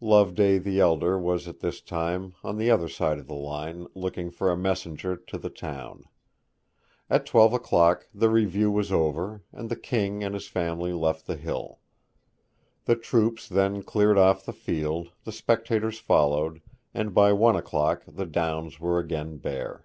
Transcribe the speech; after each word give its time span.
Loveday 0.00 0.56
the 0.56 0.80
elder 0.80 1.18
was 1.18 1.46
at 1.46 1.60
this 1.60 1.82
time 1.82 2.32
on 2.42 2.56
the 2.56 2.70
other 2.70 2.88
side 2.88 3.18
of 3.18 3.26
the 3.26 3.34
line, 3.34 3.86
looking 3.94 4.30
for 4.30 4.50
a 4.50 4.56
messenger 4.56 5.18
to 5.18 5.36
the 5.36 5.50
town. 5.50 6.04
At 7.10 7.26
twelve 7.26 7.52
o'clock 7.52 8.06
the 8.14 8.30
review 8.30 8.70
was 8.70 8.90
over, 8.90 9.42
and 9.52 9.68
the 9.68 9.76
King 9.76 10.24
and 10.24 10.32
his 10.32 10.48
family 10.48 10.94
left 10.94 11.26
the 11.26 11.36
hill. 11.36 11.80
The 12.86 12.96
troops 12.96 13.50
then 13.50 13.82
cleared 13.82 14.16
off 14.16 14.46
the 14.46 14.54
field, 14.54 15.12
the 15.24 15.30
spectators 15.30 15.98
followed, 15.98 16.62
and 16.94 17.12
by 17.12 17.34
one 17.34 17.54
o'clock 17.54 18.02
the 18.08 18.24
downs 18.24 18.80
were 18.80 18.98
again 18.98 19.36
bare. 19.36 19.84